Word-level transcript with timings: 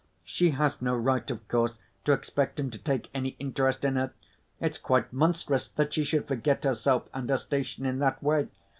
She 0.23 0.49
has 0.49 0.81
no 0.81 0.95
right, 0.97 1.29
of 1.29 1.47
course, 1.47 1.77
to 2.05 2.11
expect 2.11 2.59
him 2.59 2.71
to 2.71 2.79
take 2.79 3.11
any 3.13 3.35
interest 3.37 3.85
in 3.85 3.97
her. 3.97 4.13
It's 4.59 4.79
quite 4.79 5.13
monstrous 5.13 5.67
that 5.67 5.93
she 5.93 6.03
should 6.03 6.27
forget 6.27 6.63
herself 6.63 7.07
and 7.13 7.29
her 7.29 7.37
station 7.37 7.85
in 7.85 7.99
that 7.99 8.23
way. 8.23 8.47